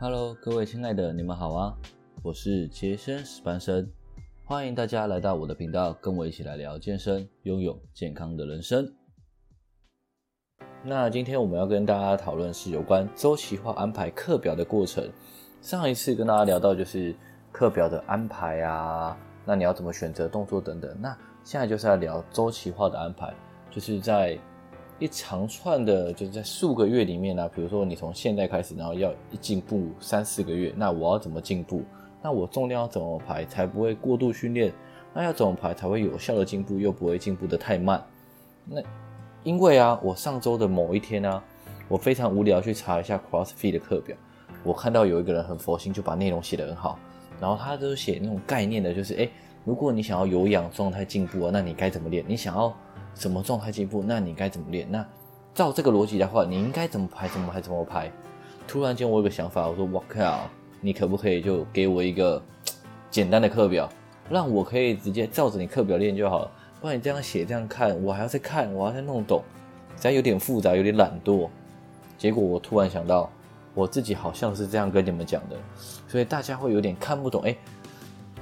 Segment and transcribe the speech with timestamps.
[0.00, 1.76] Hello，各位亲爱的，你们好啊！
[2.22, 3.90] 我是杰森史班生，
[4.44, 8.94] 欢迎大家来到我的频道，跟我一起来聊健身，拥有健康的人生。
[10.84, 15.10] 那今天我们要跟大家讨论是有关周期化安排课表的过程。
[15.60, 17.12] 上一次跟大家聊到就是
[17.50, 20.96] 课表的安排啊，那你要怎么选择动作等等。
[21.00, 21.08] 那
[21.42, 23.34] 现在就是要聊周期化的安排，
[23.68, 24.38] 就是在
[24.98, 31.82] 一长串的，就是在数个月里面呢，比如说你从现在开始，然后要一进步三四个月，那我要怎么进步？
[32.22, 34.72] 那我重量要怎么排才不会过度训练？
[35.14, 38.02] 那要怎么排才会有效的进步，又不会进步的太慢？
[38.64, 38.82] 那
[39.44, 41.42] 因为啊，我上周的某一天呢，
[41.88, 44.16] 我非常无聊去查一下 CrossFit 的课表，
[44.64, 46.98] 我看到有一个人很佛心，就把内容写得很好，
[47.40, 49.28] 然后他都写那种概念的，就是哎。
[49.64, 52.24] 如果你想要有氧状态进步啊，那你该怎么练？
[52.26, 52.74] 你想要
[53.14, 54.02] 什么状态进步？
[54.06, 54.90] 那你该怎么练？
[54.90, 55.04] 那
[55.54, 57.28] 照这个逻辑的话，你应该怎么排？
[57.28, 57.60] 怎么排？
[57.60, 58.10] 怎么排？
[58.66, 60.48] 突然间我有个想法，我说我靠，
[60.80, 62.42] 你可不可以就给我一个
[63.10, 63.88] 简单的课表，
[64.30, 66.50] 让我可以直接照着你课表练就好了？
[66.80, 69.42] 不然你这样写这样看，我还要再看，我要再弄懂，
[69.96, 71.48] 实在有点复杂，有点懒惰。
[72.16, 73.30] 结果我突然想到，
[73.74, 75.56] 我自己好像是这样跟你们讲的，
[76.06, 77.42] 所以大家会有点看不懂。
[77.42, 77.56] 哎。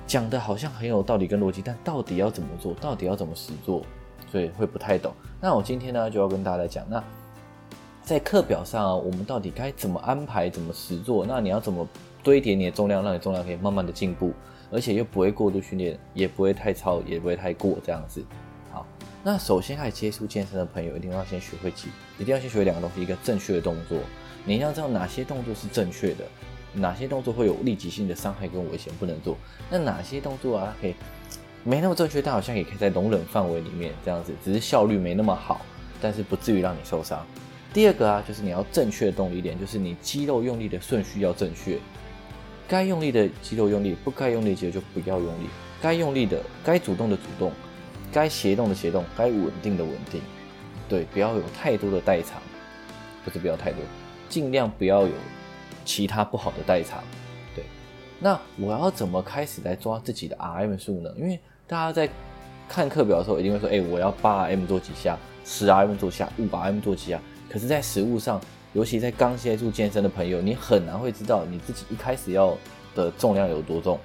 [0.07, 3.83] 讲的好像很有道理跟逻辑，但到底要怎么做到底要怎么实做，
[4.31, 5.13] 所以会不太懂。
[5.41, 7.03] 那我今天呢就要跟大家来讲，那
[8.03, 11.25] 在课表上啊我们到底该怎么安排，怎么实做？
[11.27, 11.87] 那你要怎么
[12.23, 14.33] 堆叠你的重量，让你重量可以慢慢的进步，
[14.71, 18.25] 而且又不会过度训练，也不会太超，也不会太过这样子。
[18.73, 18.87] 好，
[19.23, 23.99] 那首先开始接触健身的朋友，一定要先学会几，一定要先学会两个东西，一个正确的动作，
[24.45, 26.25] 你要知道哪些动作是正确的。
[26.79, 29.35] 哪些动作会有立即性的伤害跟危险不能做？
[29.71, 30.95] 那哪些动作啊可以
[31.67, 35.61] 没那么正确，但好像也可以在容忍范围里面这样子，只是效率没那么好，
[36.01, 37.27] 但是不至于让你受伤。
[37.75, 41.77] 第二个啊，就是你要正确的动力点，就是你肌肉用力的顺序要正确，
[42.69, 45.49] 该用力的肌肉用力，不该用力的肌肉就不要用力，
[45.83, 47.53] 该用力的该主动的主动，
[48.13, 50.23] 该协动的协动，该稳定的稳定，
[50.89, 52.41] 对，不要有太多的代偿，
[53.25, 53.81] 不是不要太多，
[54.29, 55.13] 尽量不要有。
[55.85, 57.01] 其他不好的代偿，
[57.55, 57.65] 对，
[58.19, 61.09] 那我要怎么开始来抓自己的 RM 数呢？
[61.17, 61.39] 因为
[61.69, 62.09] 大家在
[62.69, 67.21] 看课表的时候，一定会说，哎，我要八 M 做几下，十 M 做下，五 RM 做几下。
[67.51, 68.41] 可是，在实物上，
[68.73, 72.57] 尤其在刚接触健身的朋友，你很难会知道你自己一开始要
[72.95, 73.99] 的重量有多重。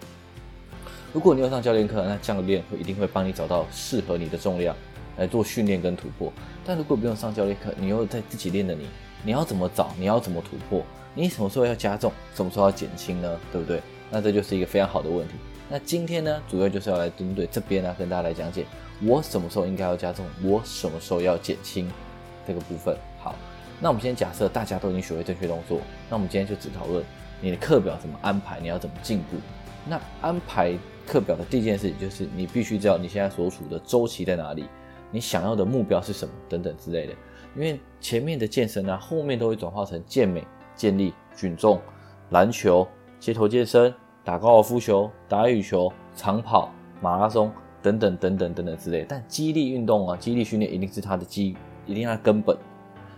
[1.13, 4.75] 如果你有上教练课，那教练会一定会帮你找到适合你的重量
[5.17, 6.33] 来做训练跟突破。
[6.65, 8.87] 但如果不用上教练课，你又在自己练的你，
[9.23, 9.91] 你要怎么找？
[9.99, 10.83] 你要怎么突破？
[11.13, 13.37] 你什么时候要加重，什么时候要减轻呢？
[13.51, 13.79] 对不对？
[14.09, 15.33] 那这就是一个非常好的问题。
[15.71, 18.65] 那今天呢，主要就是要来针对这边呢，跟大家来讲解
[19.05, 21.89] 我什么时候应该要加重，我什么时候要减轻
[22.45, 22.93] 这个部分。
[23.17, 23.33] 好，
[23.79, 27.01] 那我们先假设大家都已经学会正确动作，那我们今天就只讨论
[27.39, 29.37] 你的课表怎么安排，你要怎么进步。
[29.87, 30.77] 那安排
[31.07, 34.65] 课表的第一件事情就是你必须知道你现在所处的周期在哪里，
[35.09, 37.13] 你想要的目标是什么等等之类的。
[37.55, 40.45] 因为前面的健身呢，后面都会转化成健美。
[40.73, 41.79] 健力、举重、
[42.31, 42.87] 篮球、
[43.19, 43.93] 街头健身、
[44.23, 46.69] 打高尔夫球、打羽球、长跑、
[47.01, 47.51] 马拉松
[47.81, 49.05] 等等等等等等之类。
[49.07, 51.55] 但激励运动啊，激励训练一定是它的基，
[51.85, 52.57] 一定它根本。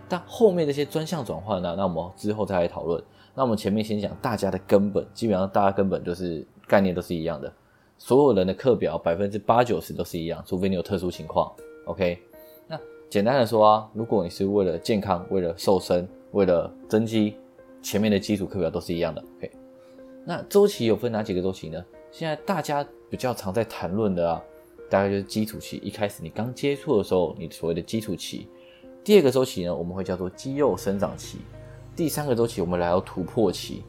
[0.08, 3.02] 但后面这些专项转换呢，那我们之后再来讨论。
[3.34, 7.52] 那我们前面先讲大家的根本，基本上大家根本就是概念都是一样的。
[7.98, 11.52] 所有人的课表百分之八九十都是一样，除非你有特殊情况。
[11.86, 12.18] OK，
[12.66, 12.78] 那
[13.08, 17.36] 简单的说啊，如果你是为了健康、为了瘦身、为了增肌。
[17.82, 19.50] 前面的基础课表都是一样的，OK。
[20.24, 21.84] 那周期有分哪几个周期呢？
[22.10, 24.42] 现在大家比较常在谈论的啊，
[24.88, 28.48] 大概就是基础期，一开始你刚接触的时候，你所谓的基础期。
[29.04, 31.38] 第二个周期呢，我们会叫做肌肉生长期。
[31.94, 33.82] 第三个周期我们来到突破期。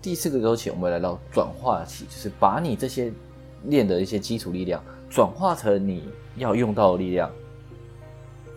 [0.00, 3.12] 第四个周期我们来到转化期，就是把你这些
[3.64, 7.30] 练的一些基础力量转化成你要用到的力量。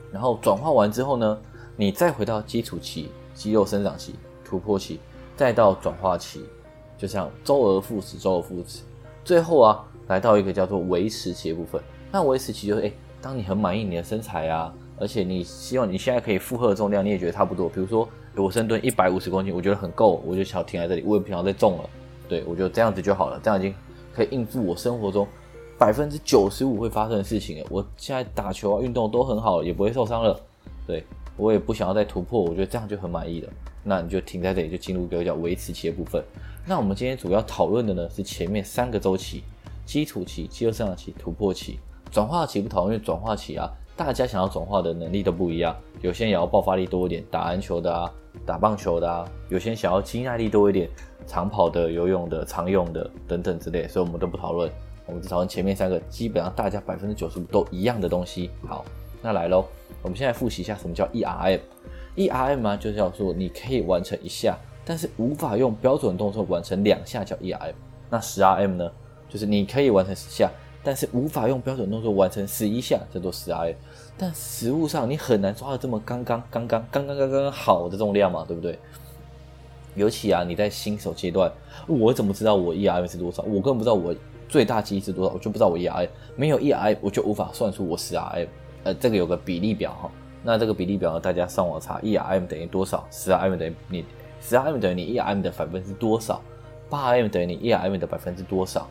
[0.09, 1.38] 然后转化完之后呢，
[1.75, 4.15] 你再回到基础期，肌肉生长期。
[4.45, 5.00] 突破期，
[5.36, 6.45] 再到转化期，
[6.97, 8.81] 就像周而复始，周而复始，
[9.24, 11.81] 最后啊，来到一个叫做维持期的部分。
[12.12, 17.68] 那维持期就是，哎，当你很满意你的身材啊，而且你希望你现在可以负荷的重量，你也觉得差不多。
[17.68, 21.89] 比如说，我深蹲一百五十公斤，我觉得很够，我就想停在这里，我也不想再重了。
[22.30, 23.75] 对我觉得这样子就好了，这样已经
[24.13, 25.27] 可以应付我生活中
[25.77, 27.68] 百分之九十五会发生的事情了。
[27.69, 30.39] 我现在打球啊，运动都很好，也不会受伤了。
[30.88, 31.03] 对
[31.36, 33.50] 我也不想要再突破，我觉得这样就很满意了。
[33.87, 36.21] 那你就停在这里，就进入一个叫维持期的部分。
[36.65, 39.43] 那我们今天主要讨论的呢是前面三个周期：
[39.85, 41.79] 基础期、肌肉生长期、突破期。
[42.11, 45.75] 转化期不讨论，因为转化期啊，大家想要转化的能力都不一样。
[46.01, 48.11] 有些人也要爆发力多一点，打篮球的啊，
[48.45, 50.89] 打棒球的啊；有些人想要肌耐力多一点，
[51.27, 54.71] 长跑的、游泳的、常用的等等之类，所以我们都不讨论。
[55.05, 58.49] 我们只讨论前面三个，基本上大家百分之九十五都一样的东西。
[58.65, 58.83] 好，
[59.21, 59.65] 那来喽，
[60.01, 61.59] 我们现在复习一下什么叫 ERM。
[62.15, 67.73] ERM 啊，就是要说你可以完成一下，但是无法用标准动作完成两下叫 ERM。
[68.09, 68.91] 那十 RM 呢，
[69.27, 70.50] 就是你可以完成十下，
[70.83, 73.75] 但是无法用标准动作完成十一下，叫做十 RM。
[74.17, 78.79] 但实物上你很难抓到这么刚刚刚刚刚刚刚刚好的这种量嘛，对不对？
[79.95, 81.51] 尤其啊，你在新手阶段，
[81.88, 83.44] 我怎么知道我 ERM 是多少？
[83.44, 84.15] 我根本不知道我。
[84.47, 85.33] 最大肌是多少？
[85.33, 88.47] 我就不知道我 ERM 没有 ERM，我就无法算出我十 RM。
[88.83, 90.11] 呃，这个有个比例表哈。
[90.45, 93.03] 那这个比例表呢，大家上网查，ERM 等于多少？
[93.09, 94.06] 十 RM 等于你
[94.39, 96.39] 十 RM 等于你 ERM 的百分之多少？
[96.88, 98.88] 八 RM 等于你 ERM 的百分之多少？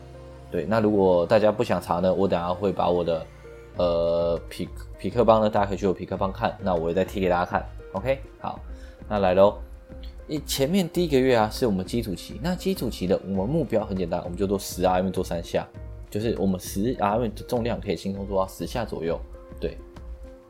[0.51, 3.25] 对，那如果大家不想查呢，我等下会把我的
[3.77, 4.67] 呃匹
[4.99, 6.53] 匹克邦呢，大家可以去我匹克邦看。
[6.61, 7.65] 那我也再贴给大家看。
[7.93, 8.59] OK，好，
[9.07, 9.57] 那来喽。
[10.27, 12.37] 你前面第一个月啊，是我们基础期。
[12.43, 15.65] 那基础期的我们目标很简单，我们就做十 RM 做三下，
[16.09, 19.17] 就是我们十 RM 的重量可以轻松做到十下左右。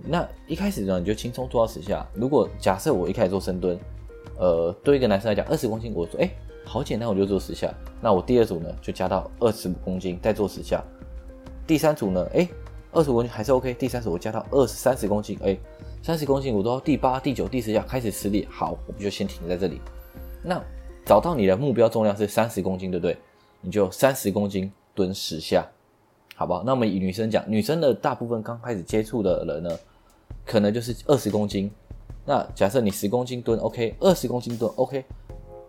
[0.04, 2.06] 那一开始呢，你就轻松做到十下。
[2.14, 3.80] 如果假设我一开始做深蹲，
[4.38, 6.30] 呃，对一个男生来讲，二十公斤，我说哎，
[6.66, 7.74] 好简单，我就做十下。
[8.02, 10.84] 那我第二组呢，就加到二十五公斤，再做十下。
[11.66, 12.48] 第三组呢，哎，
[12.92, 13.74] 二十五公斤还是 OK。
[13.74, 15.58] 第三组我加到二十三十公斤，哎。
[16.04, 18.48] 三十公斤，我都要第八、第九、第十下开始吃力。
[18.48, 19.82] 好，我们就先停在这里。
[20.44, 20.64] 那
[21.04, 23.18] 找到你的目标重量是三十公斤，对不对？
[23.62, 25.68] 你就三十公斤蹲十下，
[26.36, 26.64] 好不好？
[26.64, 29.70] 那我们以女生讲，女生的大部分刚开始接触的人呢，
[30.46, 31.72] 可能就是二十公斤。
[32.26, 35.06] 那假设你十公斤蹲 OK，二十公斤蹲 OK，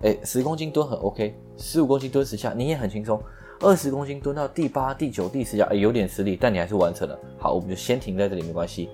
[0.02, 3.22] 哎，十公斤蹲很 OK，十五公斤蹲十下你也很轻松。
[3.60, 7.18] 二十公斤蹲到第八、第九、第十下，哎，有点吃力，但你还是完成了。
[7.38, 8.88] 好，我们就先停在这里，没关系。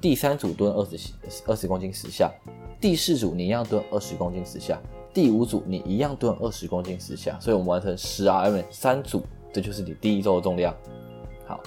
[0.00, 1.12] 第三组蹲二十
[1.46, 2.32] 二十公斤十下，
[2.80, 4.80] 第四组你一样蹲二十公斤十下，
[5.12, 9.22] 第五组你一样蹲二十公斤十下，所以我们完成十 RM 三组，
[9.52, 10.74] 这就是你第一周的重量。
[11.50, 11.60] 好，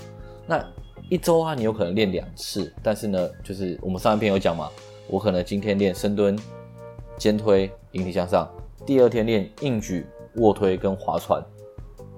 [0.47, 0.65] 那
[1.09, 4.69] 一周啊，你有可能练两次，但是呢，就是我们上一篇有讲嘛，
[5.09, 6.39] 我可能今天练深蹲、
[7.17, 8.49] 肩推、引体向上，
[8.85, 11.43] 第二天练硬举、卧推跟划船、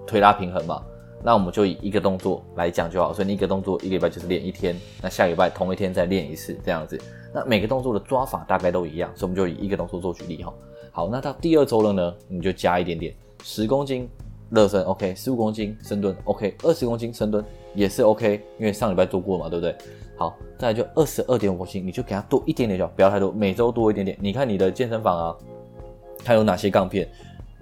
[0.05, 0.83] 推拉平衡嘛。
[1.23, 7.01] 那我们就以一个动作来讲就好，所以你一个动作一个礼拜就是练一天，那下礼拜同一天再练一次这样子。
[7.33, 10.53] 那每个动作的抓法大概都一样，所以我们就以一个动作做举例哈。
[10.91, 13.11] 好，那到第二周了呢，你就加一点点，
[13.43, 14.07] 十公斤
[14.49, 17.43] 热身 OK，十五公斤深蹲 OK，二十公斤深蹲
[17.73, 19.75] 也是 OK，因为上礼拜做过嘛，对不对？
[20.17, 24.17] 好，再来就二十二点五公斤，你就给它多一点点就好，不要太多，每周多一点点。
[24.21, 25.35] 你看你的健身房啊，
[26.23, 27.07] 它有哪些杠片？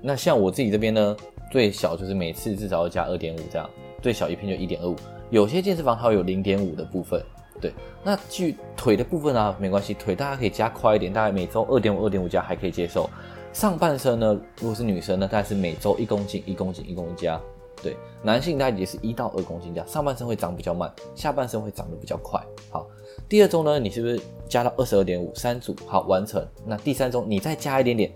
[0.01, 1.15] 那像我自己这边呢？
[1.51, 3.69] 最小就是每次至少要加二点五这样，
[4.01, 4.95] 最小一片就一点二五。
[5.30, 7.24] 有些健身房它有零点五的部分，
[7.62, 7.71] 对。
[8.03, 13.07] 那据腿的部分啊，没关系，腿大家可以加快一点，大概每周二点五、二点五加还可以接受。
[13.53, 17.39] 上半身呢，如果是女生呢，大概是每周一公斤、一公斤、一公斤加。
[17.81, 19.85] 对，男性大概也是一到二公斤加。
[19.85, 22.41] 上半身会长比较慢，下半身会长得比较快。
[22.71, 22.88] 好，
[23.29, 24.19] 第二周呢，你是不是
[24.50, 25.75] 加到二十二点五三组？
[25.85, 26.45] 好，完成。
[26.65, 28.11] 那第三周你再加一点点。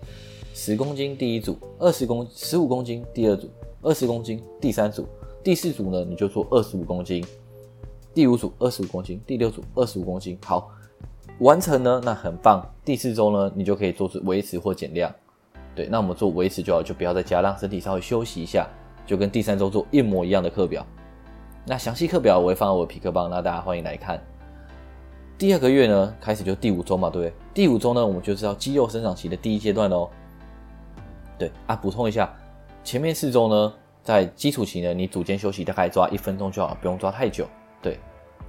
[0.54, 3.48] 十公斤第一组，二十公十五公斤第二组，
[3.82, 5.06] 二十公斤第三组，
[5.44, 7.24] 第四组呢你就做二十五公斤，
[8.12, 10.36] 第五组二十五公斤，第六组二十五公斤。
[10.44, 10.70] 好，
[11.40, 12.60] 完成呢，那很棒。
[12.84, 15.14] 第四周呢，你就可以做出维持或减量。
[15.78, 18.66] 对，那我们做维持就好，就不要再加，让身体稍微休息一下，
[19.06, 20.84] 就跟第三周做一模一样的课表。
[21.64, 24.20] 那详细课表我会放在我的皮克邦，那大家欢迎来看。
[25.38, 27.32] 第二个月呢，开始就第五周嘛，对不对？
[27.54, 30.10] 第五周呢，我们就知道肌肉生长期的第一阶段喽。
[31.38, 32.28] 对啊，补充一下，
[32.82, 37.46] 前面四周呢，在基础期呢，你组间休息大概抓一分钟就好，不用抓太久。
[37.80, 38.00] 对，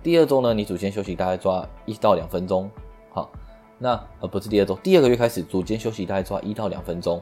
[0.01, 2.67] 第二周呢，你组间休息大概抓一到两分钟。
[3.11, 3.31] 好，
[3.79, 7.21] 那呃不是第二周，第二个月开始组间休息大概抓一到两分钟。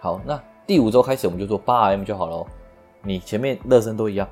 [0.00, 2.46] 好，那第五周开始我们就做八 RM 就好了。
[3.02, 4.28] 你前面热身都一样，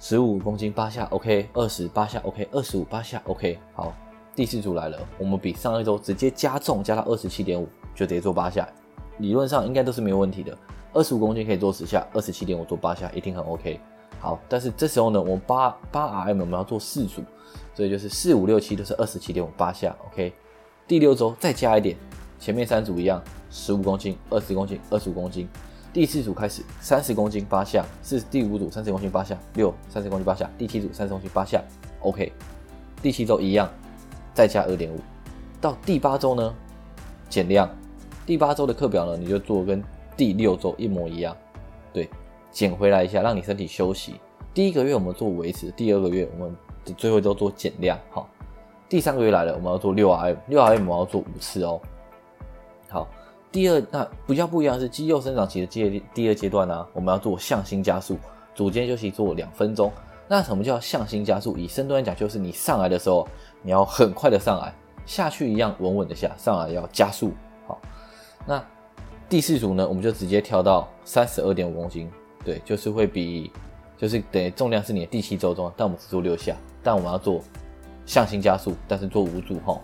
[0.00, 3.58] 十五公斤八下 OK，二十八下 OK，二十五八下 OK。
[3.74, 3.92] 好，
[4.34, 8.68] 第四组来了，我们比上一周直接加重，加到二十七点五，就直接做八下。
[9.18, 10.56] 理论上应该都是没有问题的，
[10.92, 13.78] 二十五公斤可以做十下，二十七点五做八下，一定很 OK。
[14.18, 17.22] 好，但是这时候呢，我们八八 RM 我们要做四组，
[17.74, 20.32] 所以就是四五六七都是二十七点五八下，OK。
[20.86, 21.96] 第六周再加一点，
[22.38, 25.48] 前面三组一样，十五公斤、二十公斤、二十五公斤。
[25.94, 31.62] 第四组开始三十公斤八下，是第五组三十公斤八下，六三十公斤八下，第七组三十公斤八下
[32.00, 32.30] ，OK。
[33.00, 33.66] 第七周一样，
[34.34, 35.00] 再加二点五，
[35.58, 36.54] 到第八周呢，
[37.30, 37.66] 减量。
[38.26, 39.82] 第八周的课表呢，你就做跟
[40.18, 41.34] 第六周一模一样，
[41.94, 42.10] 对，
[42.50, 44.20] 减回来一下，让你身体休息。
[44.52, 46.54] 第一个月我们做维持，第二个月我们
[46.98, 48.28] 最后都做减量，好。
[48.94, 51.80] 第三个月来了，我们要做六 RM，六 RM 我们要做五次哦。
[52.88, 53.08] 好，
[53.50, 58.16] 第二，那比较不一样是肌肉生长期的阶第二阶段呢，我们要做向心加速，
[58.54, 59.90] 组间休息做两分钟。
[60.28, 61.56] 那什么叫向心加速？
[61.56, 63.26] 以深蹲来讲，就是你上来的时候，
[63.62, 64.72] 你要很快的上来，
[65.04, 67.32] 下去一样稳稳的下，上来要加速。
[67.66, 67.76] 好，
[68.46, 68.64] 那
[69.28, 72.08] 第四组呢，我们就直接跳到三十二点五公斤，
[72.44, 73.50] 对，就是会比，
[73.98, 77.40] 就是等于重量是你的第七周中，但我们只做六下，但我们要做
[78.06, 79.80] 向心加速，但是做五组哈。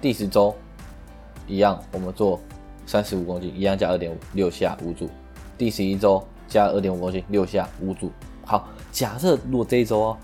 [0.00, 0.54] 第十周。
[1.46, 2.40] 一样，我们做
[2.86, 5.10] 三十五公斤，一样加二点五六下五组。
[5.58, 8.10] 第十一周加二点五公斤，六下五组。
[8.46, 10.16] 好，假设如果这一周哦，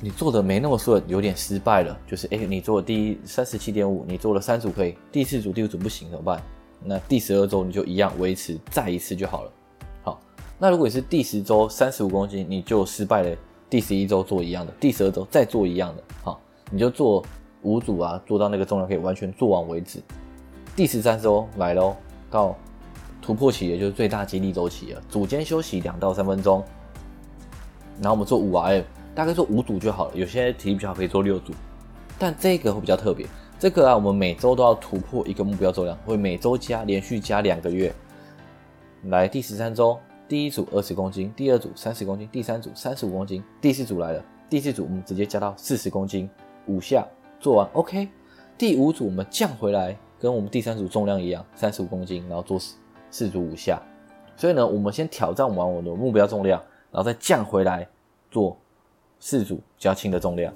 [0.00, 6.40] 你做的没那么顺，有点失败了，就是哎，你做第三十七点五，你做了三组可以，第四组、第五组不行怎么办？
[6.84, 9.52] 那第十二周你就一样维持再一次就好了。
[10.04, 10.20] 好，
[10.60, 13.36] 那如果你是第十周三十五公斤，你就失败了。
[13.68, 17.24] 第十一周做一样的，第十二周再做一样的，好，你就做
[17.62, 20.00] 五组啊，做到那个重量可以完全做完为止。
[20.76, 21.96] 第十三周来喽，
[22.30, 22.54] 到
[23.20, 25.02] 突破期也就是最大肌力周期了。
[25.08, 26.62] 组间休息两到三分钟，
[28.00, 30.12] 然后我们做五 RM，大概做五组就好了。
[30.14, 31.52] 有些体力比较好可以做六组，
[32.18, 33.26] 但这个会比较特别。
[33.58, 37.92] 这个啊，我们每周都要突破一个目标重量，会每周加，连续加两个月。
[39.04, 46.28] 来第十三周，第一组二十公斤，第二组三十公斤，第三组三十五公斤，第四组来了，第四组我们直接加到四十公斤，
[46.66, 47.06] 五下
[47.38, 48.08] 做完，OK。
[48.58, 49.96] 第五组我们降回来。
[50.18, 52.74] 跟我们第三组重量一样，三十五公斤，然后做四
[53.10, 53.78] 四组五下。
[54.34, 56.58] 所以呢，我们先挑战完我的目标重量，
[56.90, 57.86] 然后再降回来
[58.30, 58.56] 做
[59.20, 60.50] 四组较轻的重量。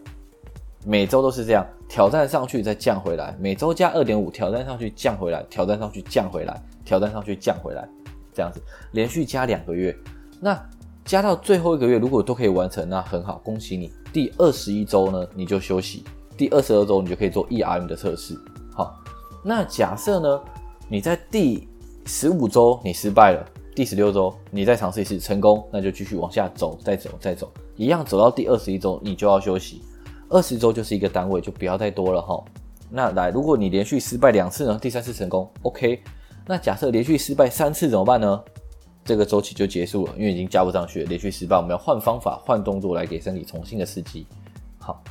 [0.86, 7.86] 每周都是这样，挑战上去再降回来，每周加二点五，挑战上去降回来，挑战上去降回来，挑战上去降回来，
[8.34, 8.60] 这样子
[8.92, 9.96] 连续加两个月。
[10.40, 10.60] 那
[11.04, 13.92] 加到最后一个月，如果都可以完成，那很好，恭喜你。
[14.12, 16.02] 第二十一周呢，你就休息；
[16.36, 18.34] 第二十二周，你就可以做 ERM 的测试。
[18.72, 18.96] 好。
[19.42, 20.40] 那假设呢？
[20.86, 21.66] 你在第
[22.04, 29.80] 十五周你失败了，第十六周你再尝试一次成功，那就继续往下走，再走，再走，一样走到第二十一周你就要休息。
[30.28, 32.44] 二十周就是一个单位，就不要再多了哈。
[32.90, 34.78] 那来，如果你连续失败两次呢？
[34.82, 36.02] 第三次成功，OK。
[36.46, 38.42] 那假设连续失败三次怎么办呢？
[39.04, 41.08] 这个周期就结束了，因为已经加不上去了。
[41.08, 44.26] 连续失败，我们要换方法、换动作来给身体重新的刺激。
[44.78, 45.02] 好，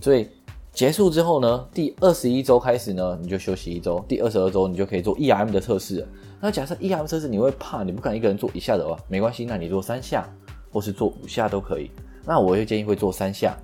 [0.00, 0.28] 所以。
[0.74, 4.02] 结束之后呢，第二十一周开始呢，你就休息一周。
[4.08, 6.08] 第二十二周你就可以做 E M 的测试了。
[6.40, 10.26] 那假设 E M 测试你会怕，你不敢一个人做一下的话，没关系，那你做三下，
[10.72, 11.90] 或是做五下都可以。
[12.24, 13.54] 那我会建议会做三下，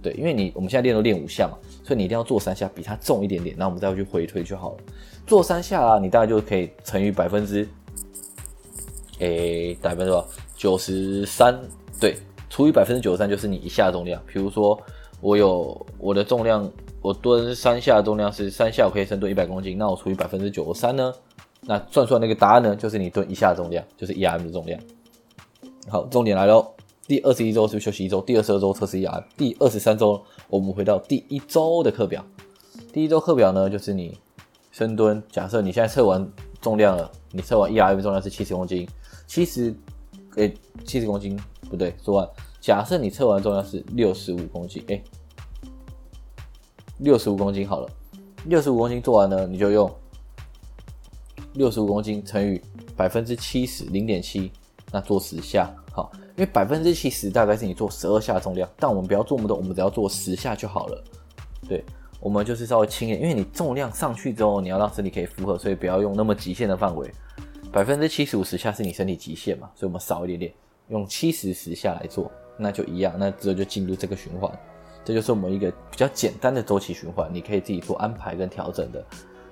[0.00, 4.76] 对，因为你我们现在练都练五下嘛，所以你一定要做三下，比它重一点点，那我们再回去回推就好了。
[5.26, 7.68] 做三下啊，你大概就可以乘以百分之，
[9.18, 10.24] 诶，百分之
[10.56, 11.58] 九十三，
[12.00, 12.16] 对，
[12.48, 14.80] 除以百分之九十三就是你一下重量，比如说。
[15.24, 16.68] 我有我的重量，
[17.00, 19.78] 我蹲三下的重量是三下，我可以深蹲一百公斤。
[19.78, 21.14] 那我除以百分之九十三呢？
[21.60, 22.74] 那算出来那个答案呢？
[22.74, 24.80] 就是你蹲一下重量，就是一 RM 的重量。
[25.88, 26.74] 好，重点来喽。
[27.06, 32.24] 第二十一周是休息一周，第二十二周测试 E R，第二十三周我们回到第一周的课表。
[32.92, 34.16] 第一周课表呢，就是你
[34.70, 35.20] 深蹲。
[35.28, 36.24] 假设你现在测完
[36.60, 38.88] 重量了，你测完 ERM 重量是七十公斤，
[39.26, 39.74] 七十，
[40.36, 40.54] 诶，
[40.84, 41.36] 七十公斤
[41.68, 42.28] 不对，说完。
[42.60, 45.02] 假设你测完重量是六十五公斤，哎，
[46.98, 47.90] 六十五公斤好了，
[48.44, 49.92] 六十五公斤做完呢，你就用
[51.54, 52.62] 六十五公斤乘以
[52.96, 54.52] 百分之七十，零点七，
[54.92, 61.04] 那做十下，好，因为百分之七十大概是你做十二下重量，但我们不要做那么多，我们只要做十下就好了。
[61.68, 61.82] 对，
[62.20, 67.10] 我们就是稍微轻一点，因为你重量上去之后，你要让身体可以负荷，所以不要用那么极限的范围。
[67.72, 70.52] 百分之七十五十下是你身体极限嘛，所以我们少一点点，
[70.88, 72.30] 用七十十下来做。
[72.58, 74.52] 那就一样，那之后就进入这个循环，
[75.02, 79.02] 这就是我们一个比较简单的周期循环，你可以自己做安排跟调整的。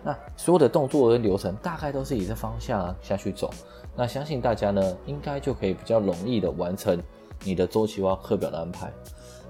[0.02, 3.50] 那所有的动作跟流程大概都是以这方向下去走，
[3.96, 7.00] 那相信大家呢，应该就可以比较容易的完成
[7.44, 8.92] 你的周期化课表的安排。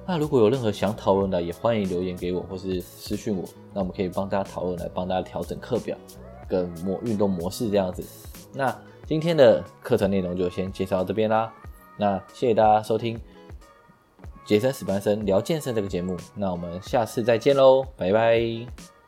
[0.07, 5.97] 那如果有任何想讨论的，也欢迎留言给我或是私讯我，那我们可以帮大家讨论，来帮大家调整课表
[6.49, 8.03] 跟模运动模式这样子。
[8.53, 8.77] 那
[9.07, 11.53] 今天的课程内容就先介绍到这边啦，
[11.97, 13.21] 那谢谢大家收听。
[14.45, 19.00] 杰森史班生聊健身这个节目，那我们下次再见喽，拜拜。